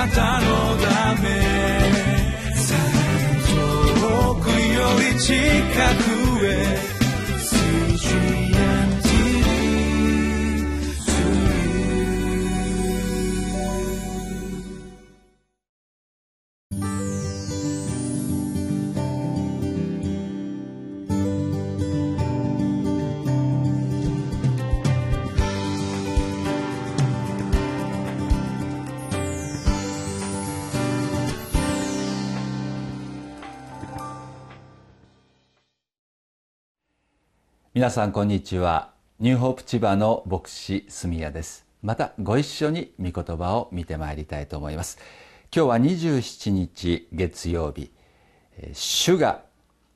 [0.00, 0.46] なたの
[0.78, 1.28] ため。
[4.00, 5.34] 遠くより近
[6.04, 6.09] く。
[37.80, 38.90] 皆さんこんにちは。
[39.20, 41.64] ニューホープ千葉の牧師住谷です。
[41.82, 44.98] またご一緒に御言葉を見てまいりたいと思います。
[45.44, 47.90] 今日は27日月曜日。
[48.74, 49.40] 主が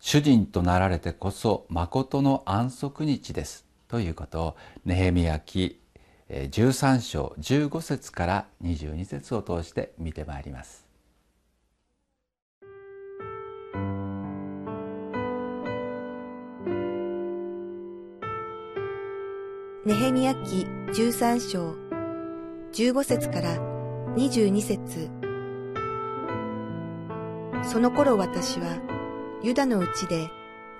[0.00, 3.66] 主人となられてこそ誠の安息日です。
[3.88, 4.56] ということを
[4.86, 5.78] ネヘミヤ記
[6.30, 10.85] 13章15節から22節を通して見てまいります。
[19.86, 21.76] ネヘミヤ記13章
[22.72, 23.56] 15節から
[24.16, 25.10] 22節。
[27.62, 28.82] その頃私は
[29.44, 30.28] ユダのうちで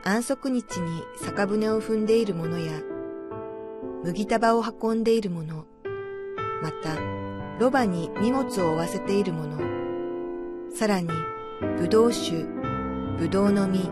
[0.02, 2.72] 安息日に酒舟を踏んでいる者や
[4.02, 5.66] 麦束を運んでいる者
[6.60, 6.98] また
[7.60, 9.56] ロバに荷物を負わせている者
[10.74, 11.06] さらに
[11.78, 12.42] 葡萄酒、
[13.20, 13.88] 葡萄の実、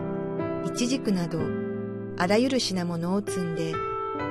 [0.65, 1.39] イチジクなど
[2.17, 3.71] あらゆる品物を積んで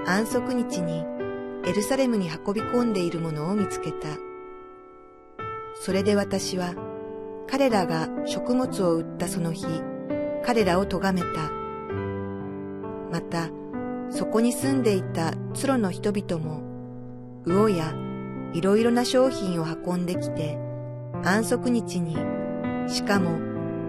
[0.06, 1.04] 安息日に
[1.66, 4.08] エルサレムに運び込んでいるものを見つけた。
[5.76, 6.74] それで私は
[7.48, 9.66] 彼らが食物を売ったその日、
[10.44, 11.50] 彼らを咎めた。
[13.10, 13.48] また、
[14.10, 16.62] そこに住んでいたツロの人々も、
[17.46, 17.94] 魚や
[18.52, 20.58] いろいろな商品を運んできて、
[21.22, 22.16] 安息日に、
[22.88, 23.38] しかも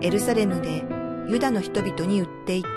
[0.01, 0.83] エルサレムで
[1.27, 2.69] ユダの人々に売っていた。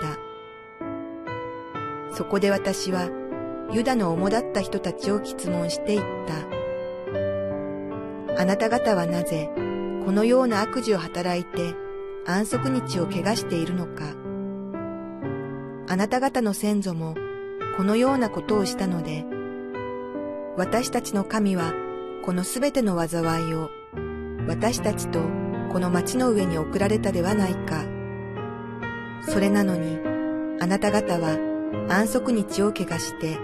[2.15, 3.09] そこで私は
[3.71, 6.33] ユダの主だった人たちを質問していった。
[8.41, 9.49] あなた方はなぜ
[10.05, 11.75] このような悪事を働いて
[12.25, 14.03] 安息日を汚しているのか。
[15.87, 17.15] あなた方の先祖も
[17.77, 19.25] このようなことをしたので、
[20.57, 21.73] 私たちの神は
[22.25, 23.69] このすべての災いを
[24.47, 25.19] 私たちと
[25.71, 27.83] この町の上に送られたではないか。
[29.27, 29.99] それなのに、
[30.59, 31.37] あなた方は
[31.87, 33.37] 安息日を汚して、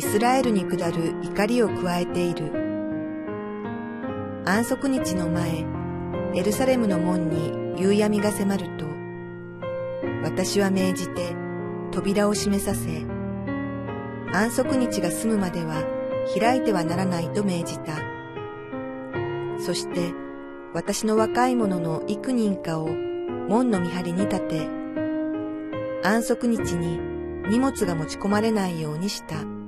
[0.00, 2.50] イスラエルに下る怒りを加えている。
[4.46, 5.66] 安息日の前、
[6.34, 8.86] エルサレムの門に夕闇が迫ると、
[10.24, 11.36] 私は命じて
[11.92, 13.04] 扉を閉めさせ、
[14.32, 15.84] 安息日が済むまでは
[16.34, 17.98] 開いてはならないと命じた。
[19.58, 20.14] そして
[20.72, 24.66] 私の若い者の幾人かを門の見張りに立て、
[26.02, 26.98] 安息日に
[27.50, 29.59] 荷物が持ち込まれないようにした。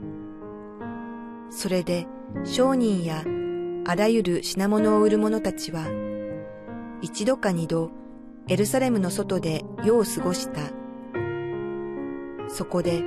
[1.54, 2.06] それで
[2.44, 3.22] 商人や
[3.84, 5.86] あらゆる品物を売る者たちは、
[7.02, 7.90] 一度か二度
[8.48, 10.60] エルサレムの外で夜を過ごした。
[12.48, 13.02] そこで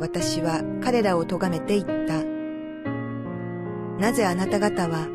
[0.00, 2.24] 私は彼らを咎めて言った。
[4.00, 5.06] なぜあなた方は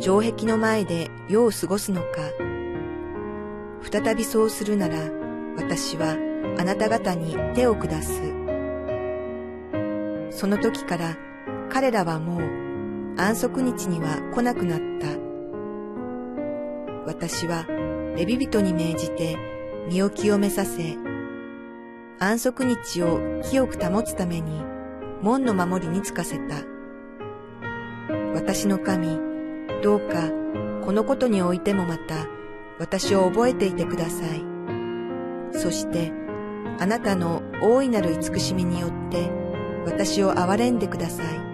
[0.00, 2.08] 城壁の前で夜を過ごすのか。
[3.80, 4.96] 再びそうするなら
[5.56, 6.16] 私は
[6.58, 8.20] あなた方に手を下す。
[10.30, 11.16] その時から
[11.74, 15.08] 彼らはもう安息日には来なくなった。
[17.04, 17.66] 私は
[18.16, 19.36] レビ人に命じて
[19.88, 20.96] 身を清めさせ、
[22.20, 24.62] 安息日を清く保つために
[25.20, 26.62] 門の守りにつかせた。
[28.34, 29.18] 私の神、
[29.82, 30.30] どうか
[30.84, 32.28] このことにおいてもまた
[32.78, 34.44] 私を覚えていてください。
[35.50, 36.12] そして
[36.78, 39.28] あなたの大いなる慈しみによって
[39.84, 41.53] 私を憐れんでください。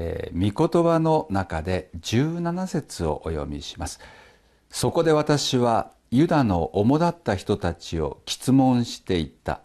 [0.00, 3.98] えー、御言葉の中で17節をお読みします。
[4.70, 9.60] そこで私はユダの主だった人たちを質問していった。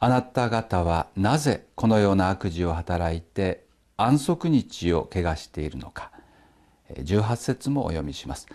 [0.00, 3.64] あなた方はなぜこのような悪事を働いて
[3.96, 6.10] 安息日を汚しているのか。
[6.94, 8.48] 18節もお読みします。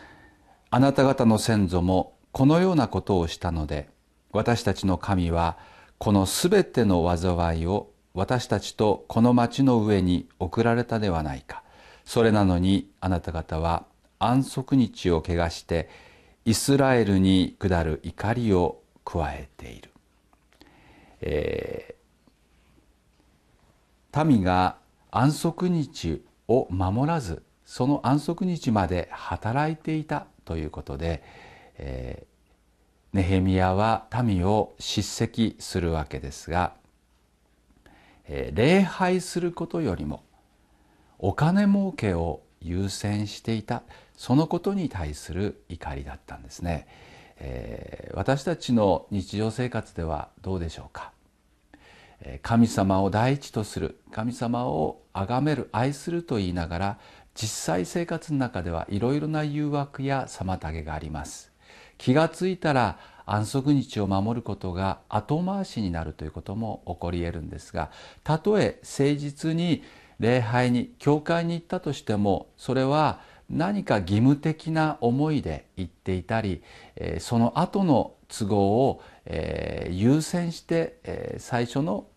[0.72, 3.90] あなた方の先祖もこのようなことをしたので
[4.32, 5.58] 私たちの神は
[5.98, 11.64] このすべての災いを私たちとこの町の上に送られたではないか。
[12.04, 13.86] それなのにあなた方は
[14.20, 15.90] 安息日を汚して
[16.44, 19.92] イスラエルに下る怒りを加えている、
[21.22, 24.78] えー、民が
[25.12, 31.24] 安息日を守らずその安息日まで働いていたということで、
[31.78, 36.74] えー、ネヘミヤは民を叱責するわけですが、
[38.32, 40.24] えー、礼拝することよりも
[41.18, 43.82] お金儲けを優先していた
[44.16, 46.88] そのことに対する怒りだったんですね、
[47.40, 51.12] えー、私たちの日常生活ではどうでしょうか。
[52.42, 57.00] 神様を第一とする神様を崇める愛すると言いながら
[57.34, 61.50] 実際生活の中ではいろいろな誘惑や妨げがあります。
[62.00, 62.98] 気がついたら
[63.28, 67.92] 安息日を守ることが後回しになるということも起こり得るんですが
[68.24, 69.84] たとえ誠実に
[70.20, 76.64] 礼拝に教会に行ったとしてもそれは何か義務的な思いで行っていたり
[77.20, 79.02] その後の都合を
[79.90, 82.08] 優先して最初の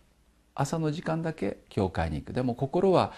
[0.55, 2.33] 朝の時間だけ教会に行く。
[2.33, 3.13] でも心は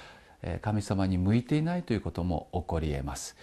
[0.63, 3.37] 神様に向いていないということも起こり得ます。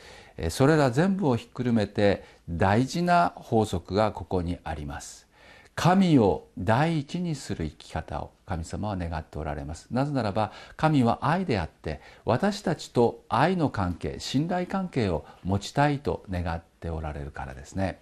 [0.50, 5.27] それら全部をひっくるめて大事な法則がここにあります。
[5.74, 9.88] 神を第一にする生き方を神様は願っておられます。
[9.89, 18.00] なぜならば神は愛であって私たちと愛の関係信頼関係を持ちたいと願っておられるからですね。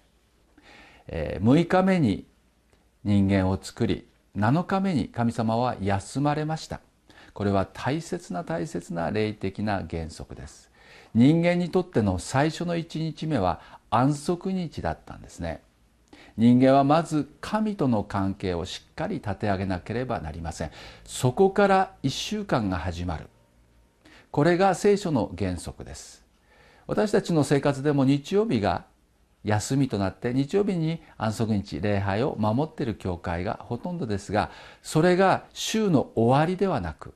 [1.08, 2.26] 6日目に
[3.04, 4.06] 人間を作り
[4.36, 6.80] 7日目に神様は休まれました。
[7.34, 10.70] これは大切な大切な霊的な原則です。
[11.14, 13.60] 人間にとっての最初の1日目は
[13.90, 15.62] 安息日だったんですね。
[16.36, 20.70] 人間はまず神との関係をしっかり立て上げなければなりません。
[21.04, 23.26] そこから1週間が始まる。
[24.30, 26.24] これが聖書の原則です。
[26.86, 28.84] 私たちの生活でも日曜日が
[29.44, 34.50] 休みとなって日曜日に安息日礼拝を守っている教会がほとんどですが
[34.82, 37.14] それが週の終わりではなく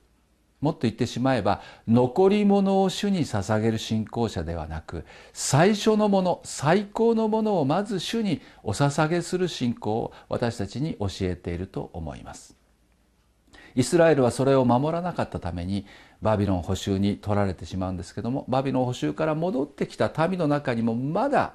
[0.64, 12.56] もっと言ってしまえば残り物を主に捧げる信仰者ではなく最初のもの最高のものをまず主にお捧げする信仰を私たちに教えていると思います。
[13.74, 15.84] イスラエルはそれを守らなかったために
[16.22, 21.54] バビロン捕囚に取られてしまうんですけどもバビロン捕囚から戻ってきた民の中にもまだ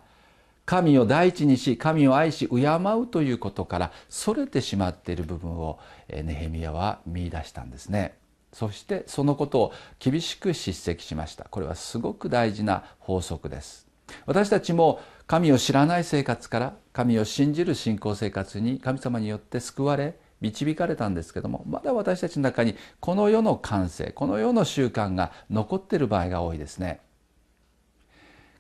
[0.66, 5.80] 神を第一にし神を愛し敬うということからそれてしまっている部分を
[6.12, 8.19] ネヘミヤは見出したんですね。
[8.52, 11.46] そしてそのことを厳しく叱責しました。
[11.46, 13.88] これはすごく大事な法則です。
[14.26, 27.02] 私たちも神を知らない生活から神を信じる信仰生活に神様によって救われ導かれたんですけどもまだ私たちの中にこの世の感性この世の習慣が残っている場合が多いですね。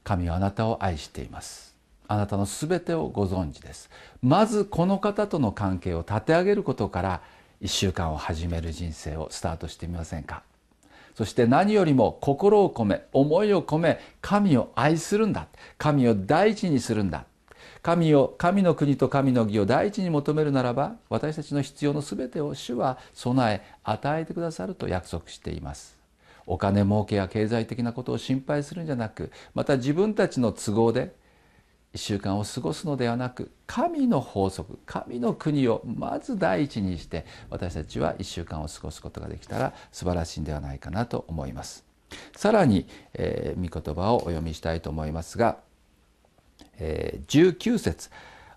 [0.03, 1.75] 神はあなたを愛しています。
[2.07, 3.89] あなたの全てをご存知です。
[4.21, 7.21] まずこの方との関係を立て上げることから
[7.62, 10.44] 1週間を始める人生をスタートしてみませんか？
[11.16, 15.48] そして何よりも心を込め思いを込め神を愛するんだ。
[15.78, 17.26] 神を第一にするんだ。
[17.82, 25.98] 神を神の国と神の義を第一に求めるならば私たちの必要の全てを主は備え与えてくださると約束しています。
[26.46, 31.14] お金儲けや経済的なことを心配するんじゃなくまた自分たちの都合で
[31.94, 41.86] 1週間を過ごすのではなく神の法則神の国をまず第一にして私たちは1週間を過ごすことができたら素晴らしいんではないかなと思います。
[42.36, 45.58] さらに、えー、御言葉をお読みしたいと思いますが、
[46.79, 48.10] えー、19節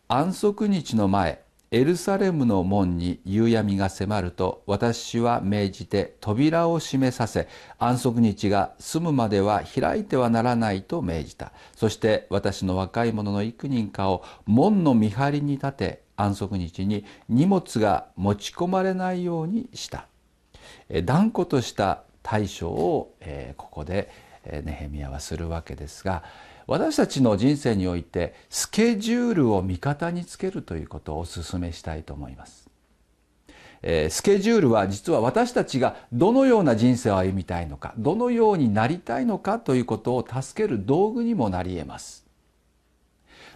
[0.09, 1.42] 安息日の前
[1.75, 7.49] エルサレムの門に夕闇が迫ると私は命じて扉を閉めさせ
[7.79, 11.51] 安息日が済むまでは開いてはならないと命じた。
[11.75, 20.09] そして私の若い者の幾人かを門の見張りに立て安息日に荷物が持ち込まれないようにした。
[21.05, 23.15] 断固とした対処を
[23.57, 24.11] ここで
[24.45, 26.23] ネヘミヤはするわけですが
[26.67, 32.71] 私たちの人生においてスケジュールを味方につけるということをお勧めしたいと思います。
[33.83, 42.25] えー、スケジュールは実は私たちがどのような人生を歩みたいのかどのようになりたいのかということを助ける道具にもなり得ます。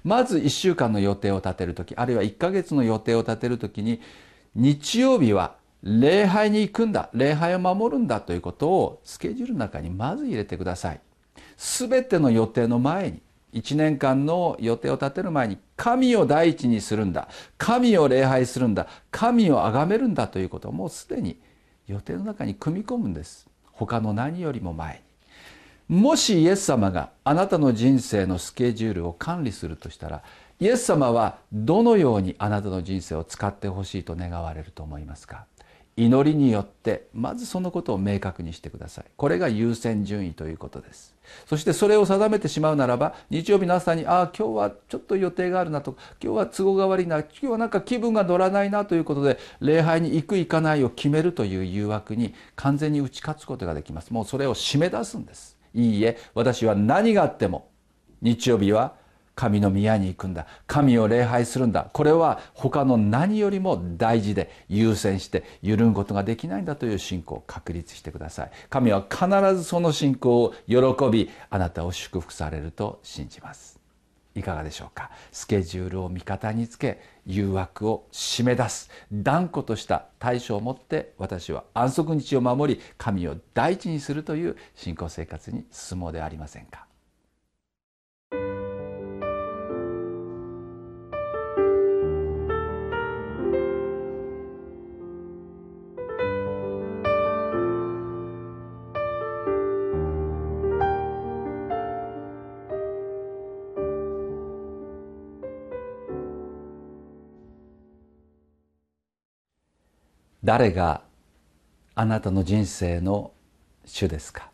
[0.03, 4.01] まず1週間の予定を立てる時あるいは1ヶ月の予定を立てる時に
[4.55, 11.01] 日曜日は礼拝に行くんだ礼拝を守るんだということをスケジュールの中にまず入れてください。
[11.57, 13.23] 全ての予定の前に
[13.55, 17.29] 1年間の予定を立てる前に神を第一にするんだ。
[17.57, 18.87] 神を礼拝するんだ。
[19.11, 21.39] 神を崇めるんだということをもうすでに
[21.87, 23.47] 予定の中に組み込むんです。
[23.73, 25.03] 他の何よりも前
[25.89, 26.01] に。
[26.01, 30.25] もしイエス様があなたの人生のスケジュールを管理するとしたら
[30.59, 35.47] イエス様はどのようにあなたの人生を使ってほしいと願われると思いますか？
[35.99, 39.05] 祈りによってまずそのことを明確にしてください。
[39.17, 41.15] これが優先順位ということです。
[41.47, 54.13] そしてそれを定めてしまうならば日曜日の朝にああ今日はちょっと予定があるなと今日は都合が悪いな今日はなんか気分が乗らないなということで礼拝に行く行かないを決めるという誘惑に完全に打ち勝つことができます。
[54.13, 55.57] もうそれを締め出すんです。
[55.75, 57.71] いいえ私は何があっても
[58.21, 58.95] 日曜日は
[59.37, 60.47] 神の宮に行くんだ。
[60.67, 61.91] 神を礼拝するんだ。
[61.93, 68.51] これは他の何よりも大事で優先して揺るぐことができないんだという信仰を確立してください。
[68.71, 70.77] 神は必ずその信仰を喜
[71.13, 73.79] びあなたを祝福されると信じます。
[74.35, 75.11] いかがでしょうか。
[75.33, 78.91] スケジュールを味方につけ誘惑を締め出す。
[79.13, 86.86] 断固とした対処を持って私は安息日を守り神を第一にするという信仰生活に進もうではありませんか。
[110.47, 111.03] 誰が
[111.97, 113.33] あなたの人生の
[113.85, 114.49] 主ですか？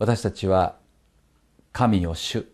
[0.00, 0.74] 私たちは
[1.70, 2.48] 神を主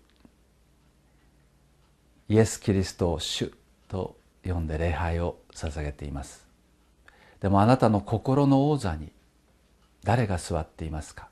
[2.29, 3.51] イエス・キリストを主
[3.89, 6.47] と呼んで礼拝を捧げています。
[7.41, 9.11] でもあなたの心の王座に
[10.05, 11.31] 誰が座っていますか？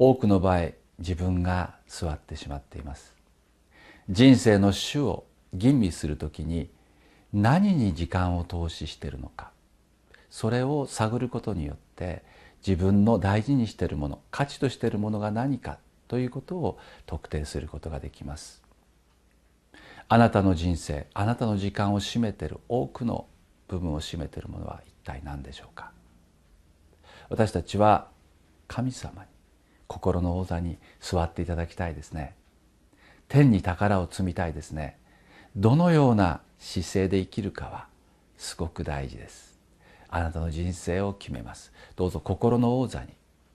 [0.00, 3.14] 多くの場合自分が座ってしまっています。
[4.10, 6.68] 人生の主を吟味するときに
[7.32, 9.50] 何に時間を投資しているのか。
[10.30, 12.22] それを探ることによって
[12.66, 18.62] 自分の大事にしているもの価値としているものが何かということを特定することができます。
[20.10, 23.26] あなたの人生あなたの時間を占めている多くの
[23.68, 25.92] 部分を占めているものは一体何でしょうか。
[27.28, 28.08] 私たちは
[28.66, 29.28] 神様に
[29.86, 32.34] 心の王座に座っていただきたいですね。
[33.28, 34.96] 天に宝を積みたいですね。
[35.56, 37.86] どのような姿勢で生きるかは
[38.36, 39.58] すごく大事です。
[40.08, 41.72] あなたの人生を決めます。
[41.96, 43.08] どうぞ心の王座に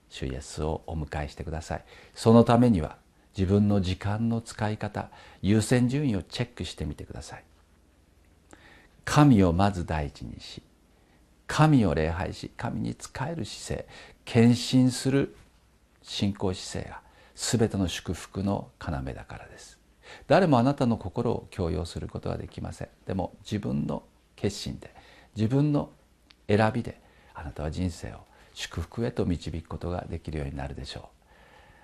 [0.08, 1.84] 主イエスをお迎えしてください。
[2.14, 2.96] そのためには
[3.36, 5.08] 自分の時間の使い方
[5.42, 7.44] 優先順位をチェックしてみてください。
[9.04, 10.62] 神をまず第一にし
[11.46, 13.88] 神を礼拝し神に仕える姿勢
[14.24, 15.36] 献身する
[16.02, 17.00] 信仰姿勢が
[17.34, 19.78] 全ての祝福の要だからです。
[20.26, 22.88] 誰もあなたの心を強要することはできません。
[23.06, 24.02] でも自分の
[24.36, 24.94] 決心で
[25.36, 25.90] 自分の
[26.48, 27.00] 選びで
[27.34, 28.18] あなたは人生を
[28.52, 31.04] 祝福へと導くことができるようになるでしょう。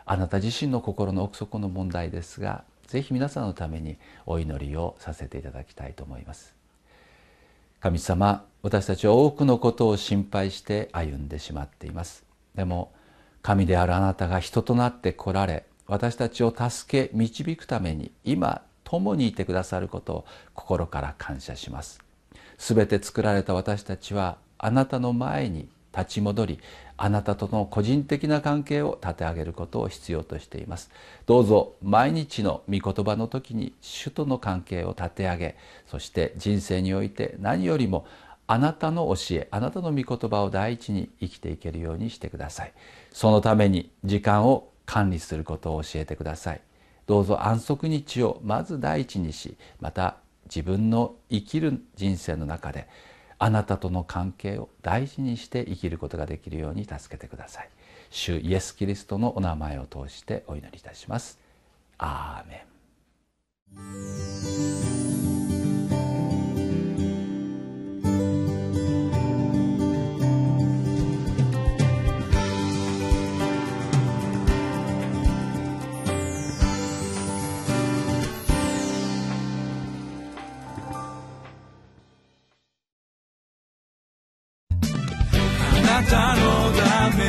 [0.07, 3.97] あなた自身の心の奥底の問題ですがぜひ皆さんのために
[4.27, 6.55] お祈りをさせていただきたいと思います。
[7.81, 12.25] 神様私たちは多くのことを心配して歩んでしまっています。
[12.55, 12.93] でも
[13.43, 22.01] 神であるあなたが人となって来られ私たちを助け導くために今共にいてくださることを心から感謝します。
[22.59, 26.61] すべて作られた私たちはあなたの前に立ち戻り
[26.97, 30.91] あなたとの個人的な関係を立て上げることを必要としています。
[31.27, 35.57] どうぞ毎日の御言葉の時に主との関係を立て上げ
[35.89, 38.07] そして人生において何よりも
[38.47, 42.73] あなたの教えあなたの御言葉を第一に生きていけるようにしてください。
[43.11, 46.61] そのために時間を管理することを教えてください。
[47.07, 50.17] どうぞ安息日をまず第一にしまた
[50.47, 52.89] 自分の生きる人生の中で
[53.39, 57.69] あなたとの関係を大事にして生きることができるように助けてください。
[58.11, 61.39] 主イエス・キリストのお名前を通してお祈りいたします。
[61.97, 62.67] アーメ
[64.77, 64.80] ン。
[86.11, 87.23] たのため。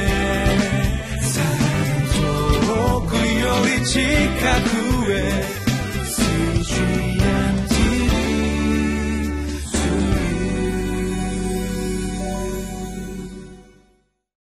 [2.13, 4.20] 遠くより近く